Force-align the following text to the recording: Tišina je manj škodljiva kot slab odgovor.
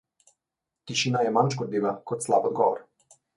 Tišina 0.91 1.21
je 1.27 1.33
manj 1.35 1.51
škodljiva 1.57 1.93
kot 2.13 2.27
slab 2.29 2.49
odgovor. 2.51 2.83